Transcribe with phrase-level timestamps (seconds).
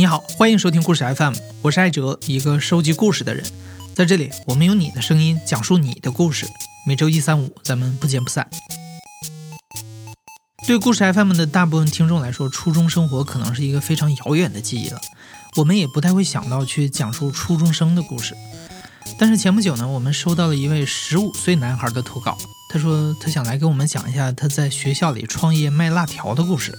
[0.00, 3.44] 你好，欢迎收听故事 FM，我是艾哲，一个收集故事的人。
[3.94, 6.46] 在这里，我们用你的声音讲述你的故事。
[6.86, 8.48] 每周一、三、五，咱们不见不散。
[10.66, 14.98] 对故事 FM 的大部分听众来说，初中生活可能是一个非常遥远的记忆了。
[15.56, 18.34] 我们也不太会想到去讲述初中生的故事。
[19.18, 22.38] 但是前不久呢，我们收到了一位十五岁男孩的投稿，
[22.72, 26.74] 他说他想来给我们讲一下他在学校里创业卖辣条的故事。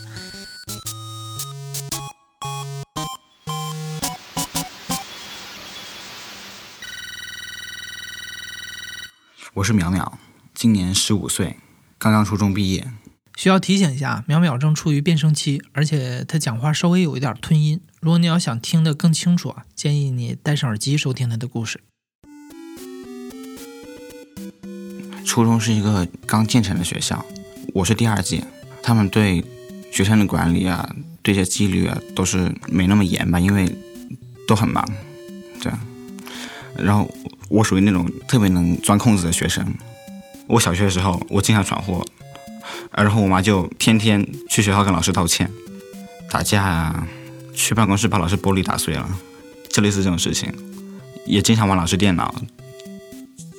[9.54, 10.14] 我是淼淼，
[10.54, 11.58] 今年十五岁，
[11.98, 12.88] 刚刚初中毕业。
[13.36, 17.82] 需要提醒一下，淼淼正处于变声期，而且他讲话稍微有一点吞音。
[18.00, 21.82] 如果你要想听得更清楚啊，建议你戴上耳机收听他的故事。
[25.26, 27.26] 初中是一个刚建成的学校，
[27.74, 28.46] 我是第二届，
[28.82, 29.44] 他们对
[29.92, 33.70] 学生的管理啊，对这纪律啊，都是没那么严吧，因为
[34.48, 34.88] 都很忙，
[35.62, 35.74] 对。
[36.78, 37.14] 然后
[37.52, 39.66] 我属于那种特别能钻空子的学生。
[40.48, 42.04] 我小学的时候，我经常闯祸，
[42.92, 45.50] 然后我妈就天天去学校跟老师道歉，
[46.30, 47.08] 打架啊，
[47.54, 49.08] 去办公室把老师玻璃打碎了，
[49.70, 50.52] 就类似这种事情。
[51.26, 52.34] 也经常玩老师电脑。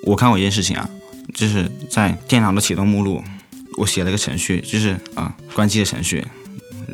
[0.04, 0.88] 我看过一件事情啊。
[1.32, 3.22] 就是在电脑的启动目录，
[3.78, 6.22] 我写了个程序，就是啊关机的程序，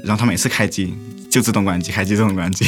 [0.05, 0.95] 然后它每次开机
[1.31, 2.67] 就自动关机，开机自动关机。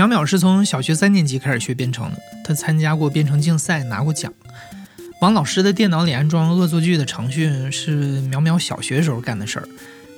[0.00, 4.32] 淼淼是从小学三年级开始学编程的，他参加过编程竞赛，拿过奖。
[5.20, 9.68] 往老师的电脑里安装恶作剧的程序是淼淼小学时候干的事儿。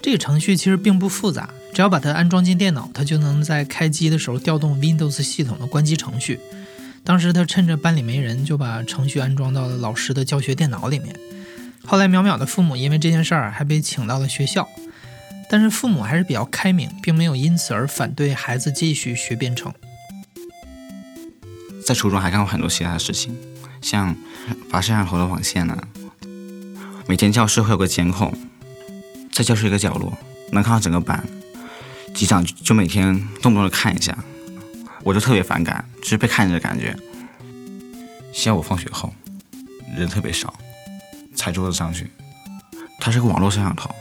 [0.00, 6.38] 这个程序其实并不复杂，只要把它安装进电脑，它就能在开机的时候调动 Windows 系统的关机程序。
[7.02, 11.12] 当时他趁着班里没人，就把程序安装到了老师的教学电脑里面。
[11.84, 14.68] 后来淼淼的父母因为这件事儿还被请到了学校，
[15.52, 19.70] 但是父母还是比较开明，并没有因此而反对孩子继续学编程。
[21.86, 23.36] 在初中还干过很多其他的事情，
[23.82, 24.16] 像
[24.70, 25.76] 拔摄像头的网线呢。
[27.06, 28.34] 每天教室会有个监控，
[29.30, 30.16] 在教室一个角落
[30.52, 31.22] 能看到整个班，
[32.14, 34.16] 机长就每天动不动的看一下。
[35.02, 36.96] 我就特别反感，就是被看着的感觉。
[38.32, 39.12] 下午放学后，
[39.94, 40.54] 人特别少，
[41.34, 42.10] 踩桌子上去。
[42.98, 43.94] 它是个网络摄像头，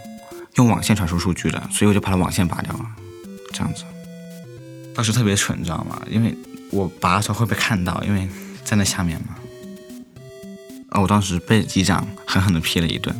[0.62, 2.86] 用网线传输数据的，所以我就把它网线拔掉了。
[3.52, 3.84] 这样子，
[4.94, 6.02] 当时特别蠢，你知道吗？
[6.10, 6.38] 因为
[6.70, 8.30] 我拔的时候会被看到，因为
[8.64, 9.36] 在那下面嘛。
[10.90, 13.16] 啊，我当时被机长狠狠的批了一顿，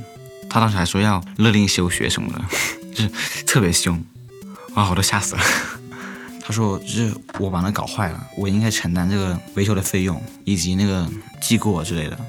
[0.50, 2.42] 他当时还说要勒令休学什么的，
[2.94, 3.96] 就是特别凶，
[4.74, 5.42] 啊，我都吓死了。
[6.44, 11.08] 他说：“就是我把它搞坏了，我应该承担这个维修的费用以及那个
[11.40, 12.20] 记过之类的。”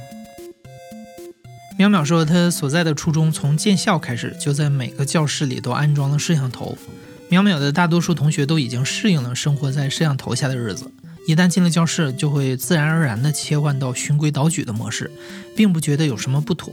[1.82, 6.78] 淼淼说：“他所在的初中从建校开始，就在每个教室里都安装了摄像头。
[7.28, 10.88] 淼淼的大多数同学都已经适应了生活在摄像头下的日子，
[11.26, 15.10] 一旦进了教室，就会自然而然地切换到循规蹈矩的模式，
[15.56, 16.72] 并不觉得有什么不妥。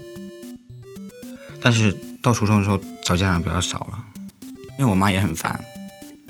[1.59, 4.05] 但是到初中的时候，找家长比较少了，
[4.77, 5.59] 因为我妈也很烦。”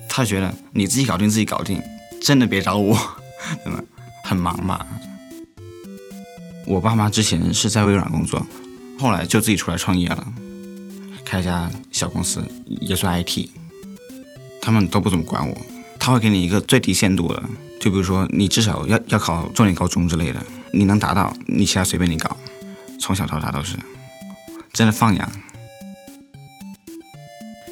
[0.07, 1.81] 她觉得你自己搞定自己搞定，
[2.21, 2.97] 真的别找我，
[3.65, 3.83] 真的
[4.23, 4.87] 很忙吧。
[6.65, 8.45] 我爸妈之前是在微软工作，
[8.99, 10.27] 后来就自己出来创业了，
[11.23, 12.43] 开一家小公司，
[12.81, 13.49] 也算 IT。
[14.61, 15.57] 他们都不怎么管我，
[15.97, 17.41] 他会给你一个最低限度的，
[17.79, 22.35] 就比如说你至少要要考重点高中之类的，你能达到，你其他随便你搞。
[22.99, 23.77] 从小到大都是，
[24.73, 25.31] 真的放养。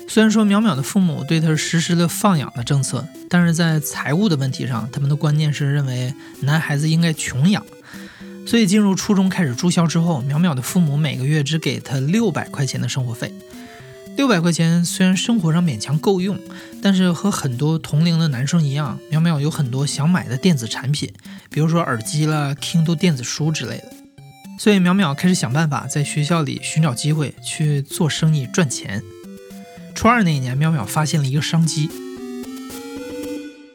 [0.07, 7.61] 虽然说淼淼的父母对他实施了放养的政策，但是在财务的问题上，他们的观念是认为男孩子应该穷养。
[8.47, 13.33] 所以进入初中开始住校之后，淼淼的父母每个月只给他六百块钱的生活费。
[14.15, 16.39] 六百块钱虽然生活上勉强够用，
[16.81, 21.11] 但是和很多同龄的男生一样，淼淼有很多想买的电子产品，
[21.51, 23.91] 比如说耳机啦、Kindle 电子书之类的。
[24.57, 29.03] 所以淼淼开始想办法在学校里寻找机会去做生意赚钱。
[29.93, 31.89] 初二那一年，淼淼发现了一个商机，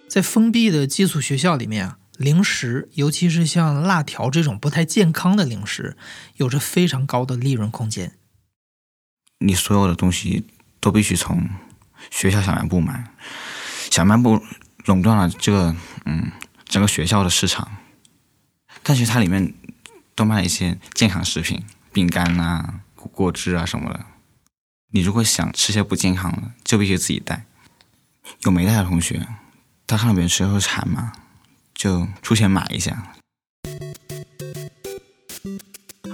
[0.09, 5.97] 在封闭的寄宿学校里面啊，零食，尤其是像辣条这种不太健康的零食，
[6.37, 8.17] 有着非常高的利润空间。
[9.39, 10.47] 你所有的东西
[10.79, 11.51] 都必须从
[12.11, 13.13] 学校小卖部买，
[13.91, 14.41] 小卖部
[14.85, 15.75] 垄断了这个
[16.05, 16.31] 嗯
[16.65, 17.77] 整个学校的市场，
[18.85, 19.53] 但是它里面
[20.15, 24.07] 都卖一些健康食品，饼干啊、果汁啊什么的。
[24.93, 27.47] 你如果想吃些不健康的，就必须自己带。
[28.45, 29.27] 有没带的同学，
[29.87, 31.13] 他看到别人吃会馋嘛，
[31.83, 33.13] 就出钱买一下。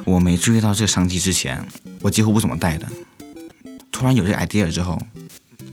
[0.06, 1.62] 我没注意到这个商机之前，
[2.00, 2.88] 我几乎不怎么带的。
[3.92, 4.98] 突然有这 idea 之后，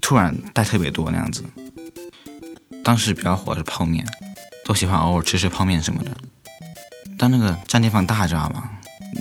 [0.02, 1.46] 突然带特别多那样子。
[2.84, 4.06] 当时比较火的是泡面，
[4.66, 6.12] 都喜欢偶尔吃吃泡面什么的。
[7.18, 8.70] 但那个占地方大，知道吗？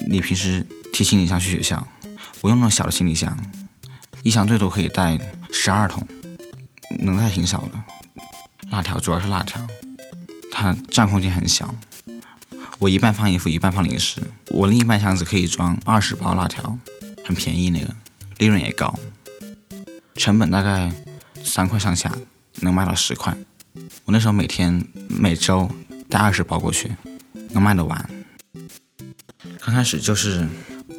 [0.09, 1.87] 你平时提行李箱去学校，
[2.41, 3.39] 我用那种小的行李箱，
[4.25, 5.17] 一箱最多可以带
[5.53, 6.05] 十二桶，
[6.99, 7.85] 能带挺少的。
[8.71, 9.65] 辣条主要是辣条，
[10.65, 11.75] 它占空间很小。
[12.79, 14.23] 我一半放衣服，一半放零食。
[14.49, 16.79] 我另一半箱子可以装二十包辣条，
[17.23, 17.95] 很便宜那个，
[18.39, 18.99] 利润也高，
[20.15, 20.91] 成本大概
[21.45, 22.11] 三块上下，
[22.61, 23.37] 能卖到十块。
[24.07, 25.71] 我那时候每天每周
[26.09, 26.91] 带二十包过去，
[27.51, 28.11] 能卖得完。
[29.61, 30.49] 刚开始就是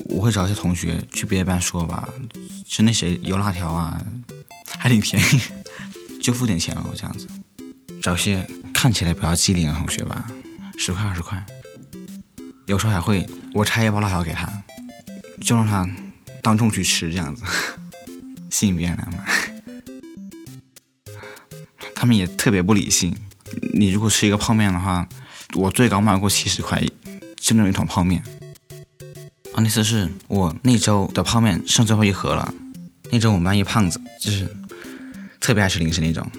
[0.05, 2.07] 我会找一些同学去别的班说吧，
[2.67, 3.99] 就那些有辣条啊，
[4.77, 5.41] 还挺便宜，
[6.21, 7.27] 就付点钱了这样子。
[8.01, 10.29] 找些看起来比较机灵的同学吧，
[10.77, 11.43] 十块二十块。
[12.67, 14.47] 有时候还会我拆一包辣条给他，
[15.41, 15.89] 就让他
[16.43, 17.43] 当众去吃这样子，
[18.51, 19.25] 吸引别人来买。
[21.95, 23.15] 他们也特别不理性。
[23.73, 25.07] 你如果吃一个泡面的话，
[25.55, 26.83] 我最高卖过七十块，
[27.37, 28.21] 就那么一桶泡面。
[29.53, 32.53] 啊，那次是我那周的泡面剩最后一盒了。
[33.09, 34.53] 那周我们班一胖子就是
[35.39, 36.29] 特别爱吃零食那种，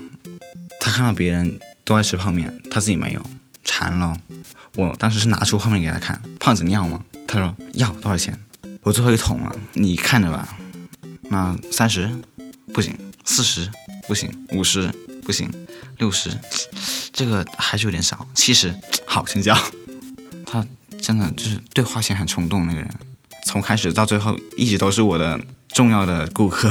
[0.79, 3.25] 他看到别人都爱吃泡面，他自己没有，
[3.65, 4.21] 馋了。
[4.75, 7.03] 我当时是拿出泡面给他看，胖子你要吗？
[7.29, 8.37] 他说要，多少钱？
[8.83, 10.59] 我最后一桶了，你看着吧。
[11.31, 12.11] 那三十
[12.75, 12.93] 不行，
[13.25, 13.71] 四十
[14.09, 14.89] 不行，五十
[15.23, 15.49] 不行，
[15.99, 16.37] 六十
[17.13, 18.75] 这个还是有点少，七十
[19.07, 19.57] 好成交。
[20.45, 20.67] 他
[21.01, 22.91] 真的就是对花钱很冲动那个人，
[23.45, 26.69] 从开始到最后一直都是我的重要的顾客。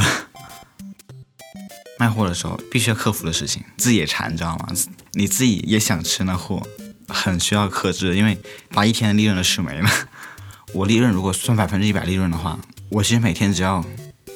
[1.98, 4.68] 卖货的时候必须要克服的事情，自己也馋，你知道吗？
[5.16, 6.62] 你自己也想吃那货。
[7.08, 8.36] 很需要克制，因为
[8.70, 9.88] 把一天的利润都吃没了。
[10.74, 12.60] 我利润如果算百分之一百利润的话，
[12.90, 13.86] 我其实每天只要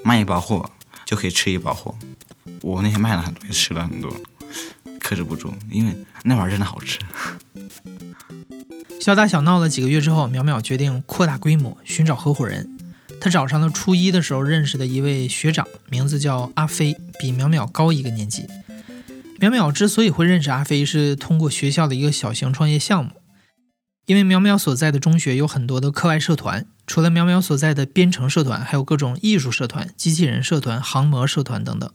[0.03, 0.69] 卖一包货
[1.03, 1.95] 就可以吃一包货。
[2.61, 4.15] 我那天卖了很多，也吃了很多，
[4.99, 6.99] 克制不住，因为那玩意儿真的好吃。
[9.01, 12.77] 小打小闹了几个月之后，淼淼决定扩大规模，寻找合伙人。
[13.19, 18.45] 他找上了初一的时候认识的一位学长，名字叫阿飞，比淼淼高一个年级。
[19.39, 23.11] 淼淼之所以会认识阿飞，是通过学校的一个小型创业项目。
[24.05, 31.89] 因为淼淼所在的中学有很多的课外社团，除了淼淼所在的编程社团，还有各种艺术社团、机器人社团、航模社团等等。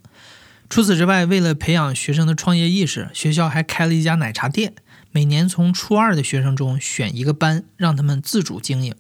[0.71, 4.75] 除此之外，为了培养学生的创业意识，学校还开了一家奶茶店，
[5.11, 8.95] 每年从初二的学生中选一个班，让他们自主经营。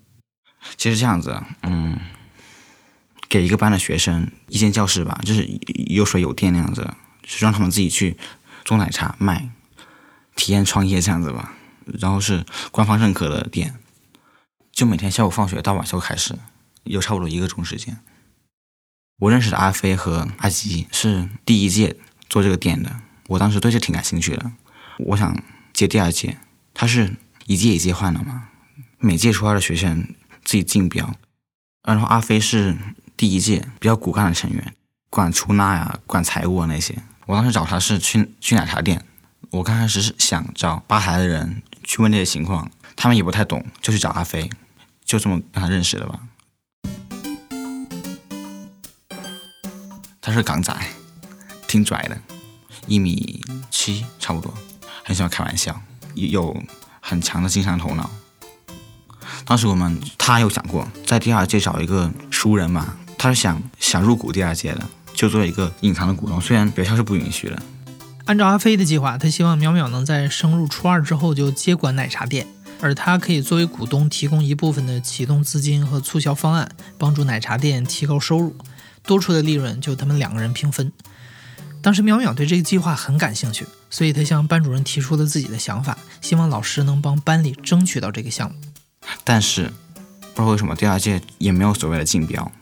[0.76, 1.98] 其实这样子，嗯，
[3.28, 5.48] 给一个班的学生一间教室吧，就是
[5.86, 6.92] 有水有电那样子。
[7.24, 8.16] 是让他们自己去
[8.64, 9.50] 做奶茶卖，
[10.36, 11.54] 体验创业这样子吧。
[12.00, 13.74] 然后是官方认可的店，
[14.72, 16.38] 就每天下午放学到晚上开始，
[16.84, 17.98] 有差不多一个钟时间。
[19.18, 21.96] 我认识的阿飞和阿吉是第一届
[22.28, 24.50] 做这个店的，我当时对这挺感兴趣的，
[24.98, 25.42] 我想
[25.72, 26.38] 接第二届。
[26.72, 27.14] 他是
[27.46, 28.48] 一届一届换的嘛，
[28.98, 30.08] 每届初二的学生
[30.42, 31.14] 自己竞标，
[31.82, 32.76] 然后阿飞是
[33.16, 34.74] 第一届比较骨干的成员，
[35.10, 37.00] 管出纳呀，管财务啊那些。
[37.26, 39.02] 我当时找他是去去奶茶店，
[39.50, 44.50] 我刚开始是想找吧台的人去问这些情况，他们也不太懂，就去找阿飞，
[45.06, 46.20] 就这么跟他认识的吧。
[50.20, 50.74] 他是港仔，
[51.66, 52.20] 挺拽的，
[52.86, 54.52] 一米七差不多，
[55.02, 55.80] 很喜欢开玩笑，
[56.14, 56.54] 有
[57.00, 58.10] 很强的经商头脑。
[59.46, 64.86] 当时我们他有想过在第二届找一个熟人嘛，他是想想入股第二届的。
[65.24, 67.62] 就做一个隐藏的股东，虽然学校是不允许的。
[68.26, 72.46] 按照阿飞的计划，他希望淼淼能在升入初二之后就接管奶茶店，
[72.78, 78.54] 而他可以作为股东提供一部分的启动资金和促销方案，帮助奶茶店提高收入，
[79.02, 80.92] 多出的利润就他们两个人平分。
[81.80, 88.56] 当时淼淼对这个计划很感兴趣，所以他向班主任提出了自己的想法，希望老师能帮班里争取到这个项目。
[89.24, 89.72] 但是
[90.34, 92.52] 不知道为什么第二届也没有所谓的竞标。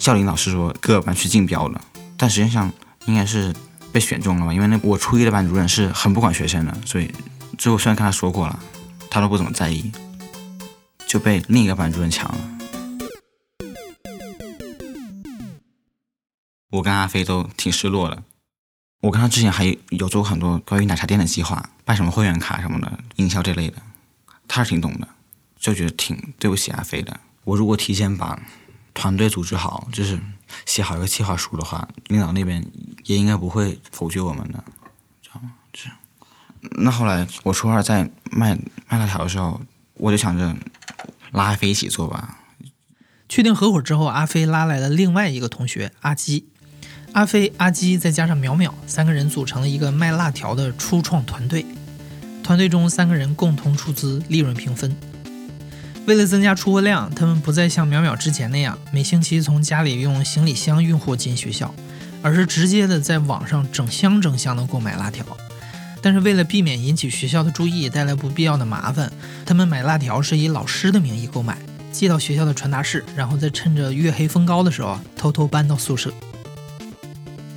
[0.00, 1.80] 校领老师说各个班去竞标了，
[2.16, 2.72] 但实际上
[3.06, 3.54] 应该是
[3.92, 4.52] 被选中了吧？
[4.52, 7.10] 因为那我初一的班主任是很不管学生的，所以
[7.58, 8.58] 最后虽然跟他说过了，
[9.10, 9.92] 他都不怎么在意，
[11.06, 12.58] 就被另一个班主任抢了。
[16.70, 18.22] 我跟阿飞都挺失落的。
[19.00, 23.76] 我跟他之前还有做过很多关于奶茶店的计划，办什么会员卡什么的，营销这类的，
[24.48, 25.08] 他是挺懂的，
[25.58, 27.20] 就觉得挺对不起阿飞的。
[27.44, 28.40] 我如果提前把。
[28.96, 30.20] 团队组织好，就是
[30.66, 32.64] 写好一个计划书的话，领导那边
[33.04, 34.64] 也应该不会否决我们的，
[35.22, 35.52] 知道吗？
[35.72, 35.88] 是。
[36.78, 38.58] 那后来我初二在卖
[38.88, 39.60] 卖辣条的时候，
[39.94, 40.56] 我就想着
[41.32, 42.38] 拉阿飞一起做吧。
[43.28, 46.48] 确定合伙之后，阿飞拉来了另外一个同学阿基。
[47.12, 51.64] 阿飞、阿基再加上淼淼三个人组成了一个卖辣条的初创团队。
[52.42, 54.96] 团队中三个人共同出资，利润平分。
[56.06, 61.74] 为了增加出货量，他们不再像淼淼之前那样每星期从家里用行李箱运货进学校，
[62.20, 65.24] 而是直接的在网上整箱整箱的购买辣条。
[66.02, 69.10] 但是为了避免引起学校的注意，带来不必要的麻烦，
[69.46, 71.56] 他们买辣条是以老师的名义购买，
[71.90, 76.12] 寄到学校的传达室，然后再趁着月黑风高的时候偷偷搬到宿舍。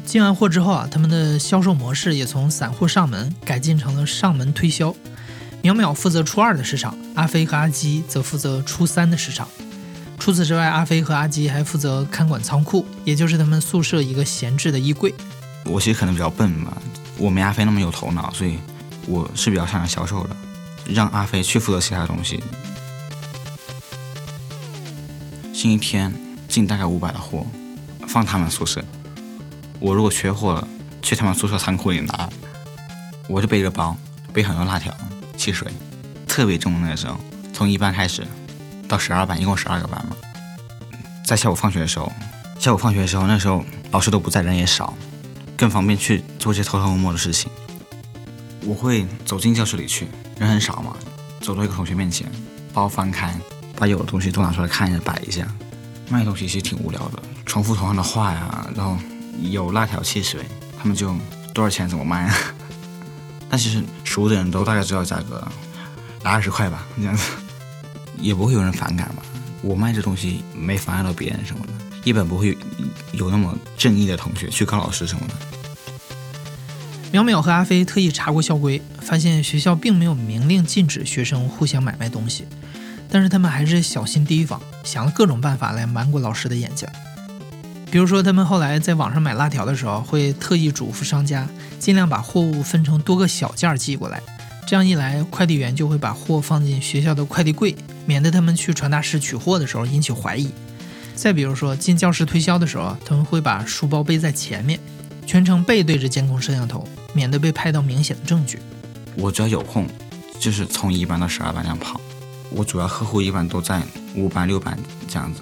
[0.05, 4.95] 进完货之后啊，他们的销售模式也从散货上门改进成了上门推销。
[5.67, 9.45] 淼淼负责初二的市场，阿飞和阿基则负责初三的市场。
[10.17, 15.13] 除此之外，阿飞和阿基还负责看管仓库，也就是他们宿舍一个闲置的衣柜。
[15.65, 16.77] 我其实可能比较笨吧，
[17.17, 18.57] 我没阿飞那么有头脑，所以
[19.07, 20.35] 我是比较擅长销售的，
[20.87, 22.41] 让阿飞去负责其他东西。
[25.53, 26.13] 星期天
[26.47, 27.45] 进大概五百的货，
[28.07, 28.81] 放他们宿舍。
[29.79, 30.67] 我如果缺货了，
[31.01, 32.29] 去他们宿舍仓库里拿。
[33.27, 33.97] 我就背着包，
[34.31, 34.95] 背很多辣条、
[35.47, 35.71] 汽水，
[36.27, 37.17] 特别重那个时候。
[37.53, 38.27] 从一班开始，
[38.85, 40.17] 到十二班，一共十二个班嘛。
[41.25, 42.11] 在下午放学的时候，
[42.59, 44.93] 下午放学的时候，那时候老师都不在，人也少，
[45.55, 47.49] 更方便去做些偷偷摸摸的事情。
[48.65, 50.97] 我会走进教室里去，人很少嘛，
[51.39, 52.29] 走到一个同学面前，
[52.73, 53.33] 包翻开，
[53.77, 55.47] 把有的东西都拿出来看一下，摆一下。
[56.09, 58.97] 卖东西其实挺无聊的，重复同样的话呀，然后。
[59.39, 60.41] 有辣条、汽水，
[60.79, 61.15] 他们就
[61.53, 62.27] 多少钱怎么卖？
[63.49, 65.45] 但其实熟的人都大概知道价格，
[66.23, 67.31] 拿二十块吧，这样子
[68.17, 69.23] 也不会有人反感吧？
[69.61, 71.73] 我卖这东西没妨碍到别人什么的，
[72.03, 72.57] 一般不会
[73.11, 75.33] 有那么正义的同学去告老师什么的。
[77.11, 82.45] 淼淼和阿飞特意查过校规，发现学校并没有明令禁止学生互相买卖东西，
[83.09, 86.87] 但是他们还是小心提防，想了各种办法来瞒过老师的眼睛。
[87.89, 91.47] 比如说，他们后来在网上买辣条的时候，会特意嘱咐商家，
[91.79, 94.21] 尽量把货物分成多个小件寄过来。
[94.65, 97.73] 这样一来，快递员就会把货放进学校的快递柜，
[98.05, 100.49] 免得他们去传达室取货的时候引起怀疑。
[101.15, 104.77] 再比如说，进教室推销的时候，他们会把书包背在前面，
[105.25, 108.59] 全程背对着监控摄像头，免得被拍到明显的证据。
[109.15, 109.87] 我只要有空，
[110.37, 112.01] 就是从一班到十二班这样跑。
[112.49, 113.81] 我主要客户一般都在
[114.15, 114.77] 五班、六班
[115.07, 115.39] 这样子，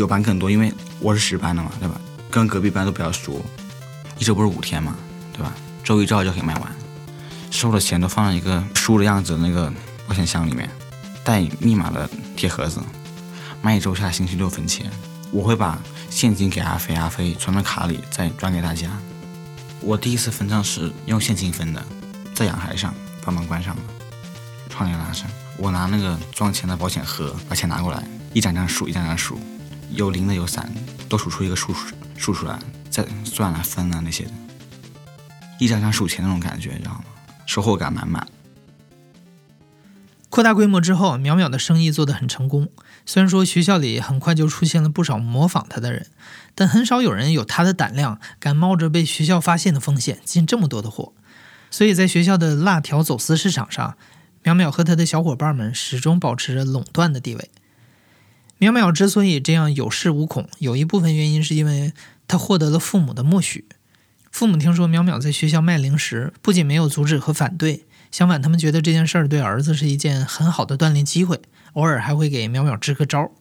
[0.00, 0.72] 九班更多，因为。
[0.98, 2.00] 我是十班的嘛，对吧？
[2.30, 3.44] 跟隔壁班都比较熟，
[4.18, 4.96] 一周不是五天嘛，
[5.30, 5.54] 对吧？
[5.84, 6.72] 周一、周二就可以卖完，
[7.50, 9.70] 收的钱都放在一个书的样子的那个
[10.06, 10.70] 保险箱里面，
[11.22, 12.80] 带密码的铁盒子，
[13.60, 14.90] 卖一周下来星期六分钱。
[15.30, 15.78] 我会把
[16.08, 18.90] 现金给阿飞，阿飞存到卡里，再转给大家。
[19.82, 21.84] 我第一次分账是用现金分的，
[22.34, 23.82] 在阳台上把门关上了，
[24.70, 28.02] 窗帘拉上，我拿那个装钱的保险盒把钱拿过来，
[28.32, 29.38] 一张张数，一张张数。
[29.92, 31.74] 有零的有散的，都数出一个数
[32.16, 32.58] 数出来，
[32.90, 34.32] 再算了分啊那些的，
[35.58, 37.04] 一张张数钱那种感觉，你知道吗？
[37.46, 38.26] 收获感满满。
[40.28, 42.68] 扩大规模之后，淼淼的生意做得很成功。
[43.04, 46.06] 虽然说学校里很快就出现了不少模仿他的人，
[46.54, 51.12] 但很少有人有他的胆量，敢冒着被学校发现的风险进这么多的货。
[51.72, 53.96] 所以在学校的辣条走私市场上，
[54.44, 57.50] 淼淼和他的小伙伴们始终保持着垄断的地位。
[58.60, 61.92] 淼淼之所以这样有恃无恐，有一部分原因是因为
[62.28, 63.64] 他获得了父母的默许。
[64.30, 71.40] 父母听说淼淼在学校卖零食，不仅没有阻止和反对，相反，他们觉得这件事儿对儿子是一件很好的锻炼机会，
[71.72, 73.32] 偶尔还会给淼淼支个招。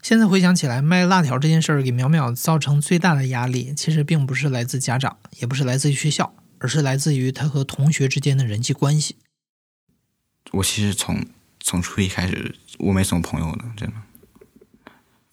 [0.00, 9.16] 现在回想起来，卖辣条这件事儿给淼淼造成最大的压力，其实并不是来自家长，也不是来自于学校，而是来自于他和同学之间的人际关系。
[10.50, 11.24] 我其实从
[11.60, 13.94] 从初一开始，我没什么朋友的，真的。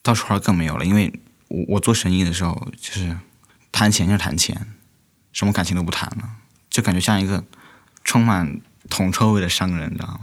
[0.09, 1.13] 到初二更没有了，因为
[1.49, 3.15] 我我做生意的时候就是
[3.71, 4.67] 谈钱就谈钱，
[5.31, 6.37] 什么感情都不谈了，
[6.67, 7.43] 就感觉像一个
[8.03, 10.21] 充满铜臭味的商人，你知道吗？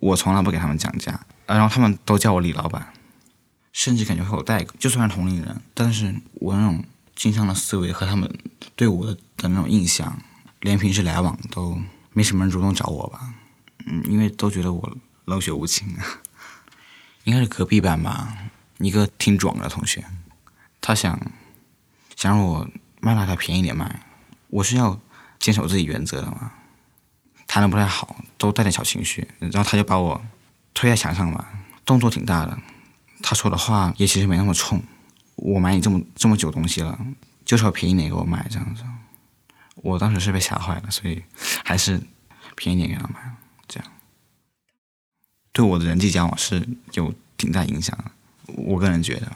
[0.00, 2.92] 我从来不给他们讲价，然后他们都叫我李老板，
[3.72, 4.74] 甚至感觉和我代沟。
[4.80, 8.28] 就算是同龄人，但是我那种经商的思维和他们
[8.74, 10.20] 对我的的那种印象，
[10.62, 11.80] 连平时来往都
[12.12, 13.34] 没什么人主动找我吧，
[13.86, 16.02] 嗯，因为都觉得我冷血无情啊。
[17.22, 18.36] 应该是隔壁班吧。
[18.80, 20.04] 一个挺壮的同学，
[20.80, 21.18] 他想
[22.16, 22.68] 想让我
[23.00, 24.00] 卖辣条便宜点卖，
[24.48, 24.98] 我是要
[25.38, 26.52] 坚守自己原则的嘛。
[27.46, 30.22] 谈的不太好，都带点小情绪，然后他就把我
[30.72, 31.44] 推在墙上嘛，
[31.84, 32.56] 动作挺大的。
[33.22, 34.82] 他说的话也其实没那么冲。
[35.34, 36.98] 我买你这么这么久东西了，
[37.44, 38.84] 就是要便宜点给我买这样子。
[39.76, 41.22] 我当时是被吓坏了，所以
[41.64, 42.00] 还是
[42.54, 43.34] 便宜点给他买，
[43.66, 43.90] 这样
[45.52, 48.10] 对我的人际交往是有挺大影响的。
[48.56, 49.26] 我个人觉得，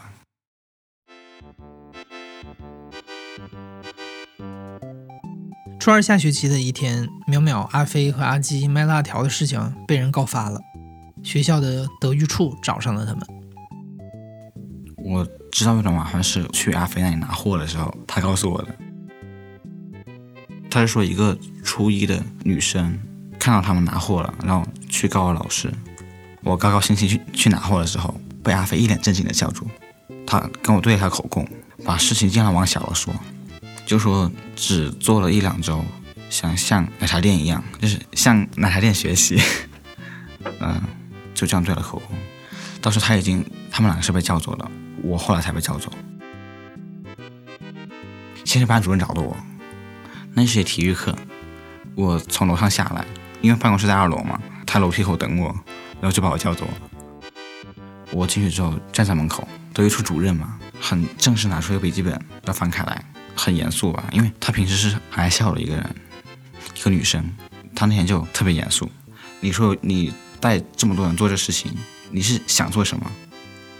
[5.79, 10.59] 初二下学期的一天，淼淼、阿飞和阿基卖辣条的事情被人告发了，
[11.23, 13.21] 学校的德育处找上了他们。
[14.97, 18.75] 我知道有种麻烦是去阿飞那里拿货的时候，他告诉我的。
[20.71, 22.99] 他是说一个初一的女生
[23.39, 25.71] 看到他们拿货了，然后去告了老师。
[26.43, 28.13] 我高高兴兴去去拿货的时候，
[28.45, 29.67] 被阿飞一脸正经的叫住。
[30.27, 31.47] 他跟我对了下口供，
[31.83, 33.11] 把事情尽量往小了说，
[33.87, 35.83] 就说只做了一两周，
[36.29, 39.41] 想像奶茶店一样，就是向奶茶店学习。
[40.61, 40.79] 嗯，
[41.33, 42.15] 就这样对了口供。
[42.79, 44.71] 当时他已经，他们两个是被叫走了，
[45.01, 45.91] 我后来才被叫走。
[48.43, 49.35] 先是班主任找的我，
[50.33, 51.15] 那是体育课，
[51.95, 53.03] 我从楼上下来，
[53.41, 55.55] 因为办公室在二楼嘛，他楼梯口等我。
[56.01, 56.73] 然后就把我叫走了。
[58.11, 63.03] 我进去之后站在门口，德育处主任嘛，很正式拿出一个笔记本要翻开来，
[63.35, 65.95] 很严肃吧，因为他平时是很爱笑的一个人，
[66.75, 67.23] 一个女生，
[67.75, 68.89] 她那天就特别严肃。
[69.39, 71.75] 你说你带这么多人做这事情，
[72.11, 73.11] 你是想做什么？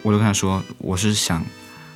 [0.01, 1.43] 我就跟他说，我是想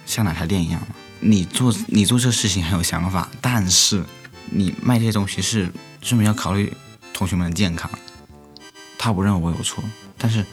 [0.05, 0.81] 像奶茶店一样
[1.19, 4.03] 你做你做这事情很有想法，但是
[4.49, 5.71] 你卖这些东西是
[6.01, 6.73] 专门要考虑
[7.13, 7.89] 同学们的健康。
[8.97, 9.83] 他不认为我有错。
[10.17, 10.45] 但是，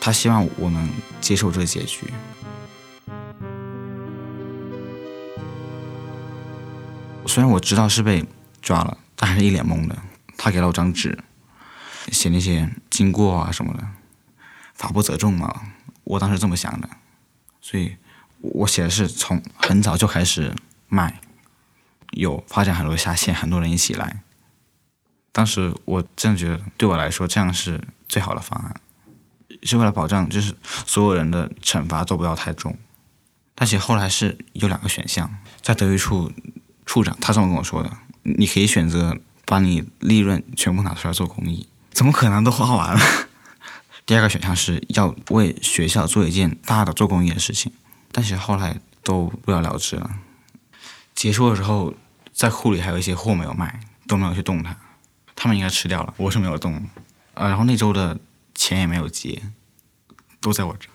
[0.00, 0.88] 他希望我能
[1.20, 2.06] 接受这个结局。
[7.26, 8.24] 虽然我知道是被
[8.60, 9.96] 抓了，但还是一脸懵的。
[10.36, 11.16] 他给了我张纸，
[12.10, 13.86] 写那些经过啊什么的，
[14.74, 15.74] 法不责众嘛。
[16.02, 16.88] 我当时这么想的，
[17.60, 17.96] 所以
[18.40, 20.52] 我写的是从很早就开始
[20.88, 21.20] 卖，
[22.12, 24.22] 有发展很多下线，很多人一起来。
[25.30, 28.74] 当时我真的觉得，对我来说这样是最好的方案。
[29.62, 30.54] 是为了保障，就是
[30.86, 32.76] 所有人的惩罚都不要太重。
[33.54, 36.32] 但其实后来是有两个选项，在德育处
[36.86, 37.90] 处长他这么跟我说的：
[38.22, 43.00] 你可以选择把你利润全部拿出来做公益，怎么可能都花完了？
[44.06, 47.70] 第二个选项是要为学校做一件大的做公益的事情，
[48.10, 50.10] 但是后来都不了了之了。
[51.14, 51.92] 结束的时候，
[52.32, 54.74] 在库里还有一些货没有卖，都没有去动它，
[55.36, 56.82] 他们应该吃掉了，我是没有动。
[57.34, 58.18] 呃，然后那周的。
[58.60, 59.44] 钱也没有结，
[60.38, 60.86] 都在我这。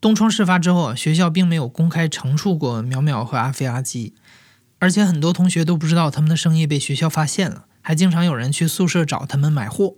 [0.00, 4.14] 东窗事发之后，学校并没有公开惩处过淼淼和阿飞、阿基，
[4.78, 9.96] 而且很多同学都不知道他们的生意被学校发现了，还经常有人去宿舍找他们买货。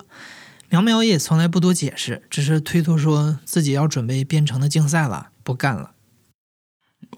[0.71, 5.93] 淼淼也从来不多解释，只是推脱说自己要准备编程的竞赛了，不干了。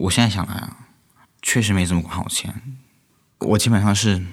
[0.00, 0.88] 我现在想来啊，
[1.40, 2.60] 确实没怎么管好钱，
[3.38, 4.26] 我基本上是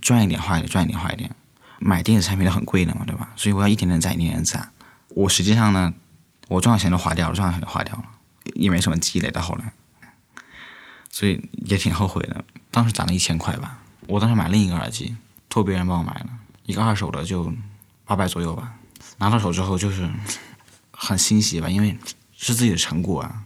[0.00, 1.34] 赚一点花一点，赚一点花一点。
[1.82, 3.30] 买电子产品都很贵的嘛，对吧？
[3.34, 4.70] 所以我要一点点攒，一点点攒。
[5.08, 5.92] 我实际上呢，
[6.46, 8.04] 我赚的钱都花掉了，赚的钱都花掉了，
[8.54, 9.72] 也没什么积累到后来，
[11.10, 12.44] 所以也挺后悔的。
[12.70, 15.16] 当时攒了一千块吧，我当时买另一个耳机，
[15.48, 16.28] 托别人帮我买的，
[16.66, 17.52] 一个二手的，就
[18.04, 18.74] 八百左右吧。
[19.18, 20.08] 拿到手之后就是
[20.92, 21.98] 很欣喜吧，因为
[22.36, 23.42] 是自己的成果啊。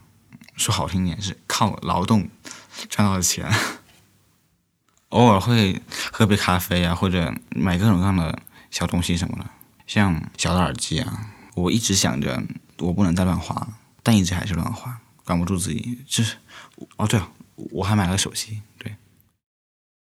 [0.57, 2.29] 说好听点是靠劳动
[2.89, 3.51] 赚到的钱。
[5.15, 8.37] 偶尔会喝杯咖啡啊，或者买各种各样的
[8.71, 9.49] 小东西什么的，
[9.87, 11.31] 像小的耳机啊。
[11.55, 12.43] 我一直想着
[12.79, 13.69] 我不能再乱花，
[14.03, 16.01] 但一直还是乱花，管不住自己。
[16.05, 16.35] 就是
[16.97, 18.61] 哦，对了，我还买了个手机。
[18.77, 18.97] 对，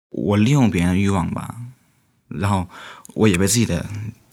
[0.09, 1.55] 我利用别人的欲望吧，
[2.27, 2.67] 然后
[3.13, 3.85] 我也被自己的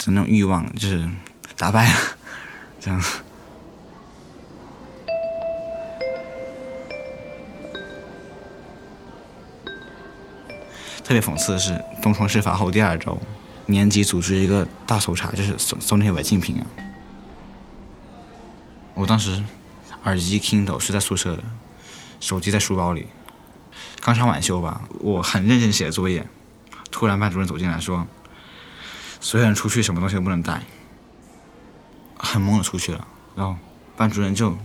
[0.07, 1.09] 那种欲望就是
[1.57, 2.01] 打败了，
[2.81, 3.01] 这样。
[11.05, 13.21] 特别讽刺的是，东窗事发后第二周，
[13.67, 16.67] 年级组织一个大搜查，就是搜搜那些违禁品啊。
[18.95, 19.45] 我当时
[20.05, 21.45] 耳机 Kindle 是在宿舍的，
[22.21, 23.07] 手机在书包里。
[24.01, 26.27] 刚上晚修吧，我很认真写作业，
[26.91, 28.07] 突然班主任走进来说
[29.21, 30.63] ：“所有人出去，什么东西都不能带。”
[32.17, 33.57] 很懵的出去了，然后
[33.97, 34.57] 班主任就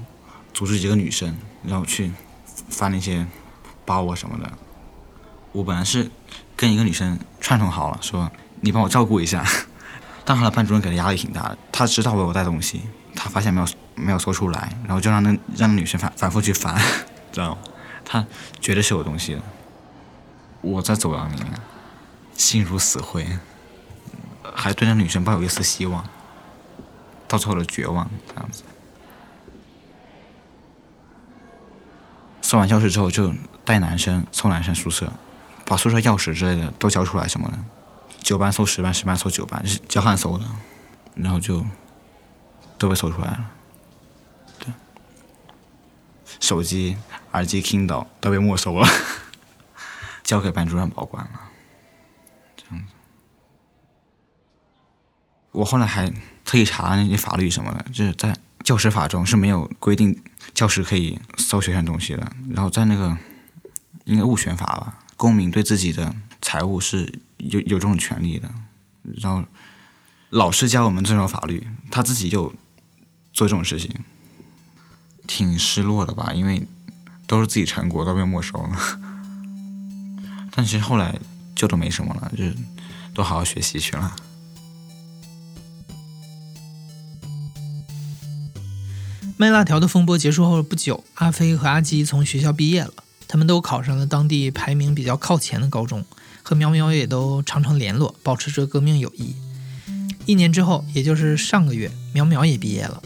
[0.53, 2.11] 组织几个女生，然后去
[2.69, 3.27] 翻那些
[3.83, 4.49] 包啊什么的。
[5.51, 6.09] 我本来是
[6.55, 8.31] 跟一个女生串通好了，说
[8.61, 9.45] 你帮我照顾一下。
[10.25, 12.83] 但后来班主任给的压力挺大的，他知道我有带东西，
[13.15, 16.79] 他发现没有没有说出来，然后就让那让那女生反反复去翻，
[17.33, 17.57] 知道吗？
[18.05, 18.23] 他
[18.59, 19.41] 觉得是有东西的。
[20.61, 21.53] 我在走廊里面，
[22.35, 23.25] 心如死灰，
[24.53, 26.07] 还对那女生抱有一丝希望，
[27.27, 28.63] 到最后的绝望这样子。
[32.41, 33.33] 送完教室之后，就
[33.65, 35.11] 带男生送男生宿舍。
[35.69, 37.57] 把宿舍钥匙之类的都交出来什么的，
[38.23, 40.43] 九班搜十班，十班搜九班，是交换搜的，
[41.13, 41.63] 然后就
[42.79, 43.51] 都被搜出来了。
[44.57, 44.73] 对，
[46.39, 46.97] 手机、
[47.33, 48.87] 耳机、Kindle 都被没收了，
[50.23, 51.39] 交给班主任保管了。
[52.57, 52.93] 这样子，
[55.51, 56.11] 我后来还
[56.43, 60.19] 特意查那些法律什么的，就是在教师法中是没有规定
[60.55, 63.15] 教师可以搜学生东西的，然后在那个。
[64.05, 68.49] 应该物权法吧，公民对自己的财物是有有这种权利的。
[69.17, 69.43] 然后
[70.29, 72.53] 老师教我们这种法律，他自己就
[73.33, 73.93] 做这种事情，
[75.27, 76.31] 挺失落的吧？
[76.33, 76.65] 因为
[77.27, 78.79] 都是自己成果都被没收了。
[80.55, 81.19] 但其实后来
[81.53, 82.45] 就都没什么了，就
[83.13, 84.15] 都好好学习去了。
[89.35, 92.93] 卖辣条的风波结束后不久，阿飞和阿基从学校毕业了，
[93.29, 96.03] 他们都考上了当地排名比较靠前的高中，
[96.41, 99.35] 和苗苗也都常常联络，保持着革命友谊。
[100.25, 103.03] 一年之后，也就是上个月，苗苗也毕业了，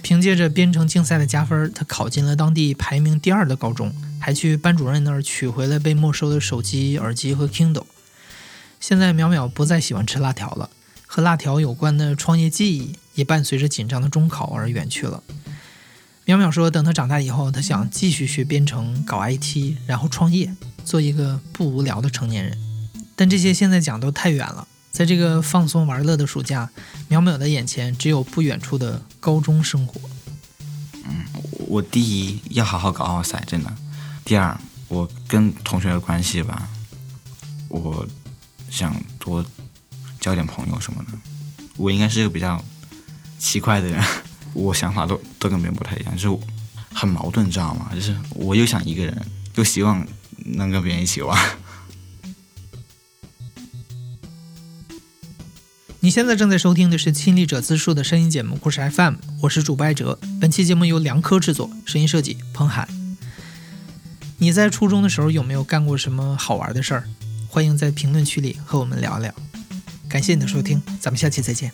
[0.00, 7.86] 凭借着编程竞赛的加分，他考进了当地排名第二的高中，还去班主任那儿取回了被没收的手机、耳机和 Kindle。
[8.78, 10.70] 现在苗苗不再喜欢吃辣条了，
[11.04, 15.20] 和辣条有关的创业记忆也伴随着紧张的中考而远去了。
[16.26, 20.50] 淼淼说：“等他长大以后，他想继续学编程、搞 IT，然后创业，
[20.82, 22.58] 做一个不无聊的成年人。
[23.14, 24.66] 但这些现在讲都太远了。
[24.90, 26.70] 在这个放松玩乐的暑假，
[27.10, 30.00] 淼淼的眼前只有不远处的高中生活。
[31.04, 31.26] 嗯，
[31.68, 33.70] 我第一要好好搞好赛，真的。
[34.24, 34.58] 第二，
[34.88, 36.70] 我跟同学的关系吧，
[37.68, 38.06] 我
[38.70, 39.44] 想多
[40.18, 41.18] 交点朋友什么的。
[41.76, 42.64] 我应该是一个比较
[43.38, 44.02] 奇怪的人。”
[44.54, 46.38] 我想法都都跟别人不太一样，就是
[46.92, 47.90] 很矛盾，知道吗？
[47.94, 50.06] 就是我又想一个人，又希望
[50.44, 51.36] 能跟别人一起玩。
[56.00, 60.18] 你现在正在收听的是亲历者自述的声音节目故事 FM，我是主播艾哲。
[60.40, 62.86] 本期节目由梁科制作，声音设计彭海。
[64.38, 67.08] 你在初中的时候有没有干过什么好玩的事儿？
[67.48, 69.34] 欢迎在评论区里和我们聊聊。
[70.06, 71.72] 感谢你的收听，咱们下期再见。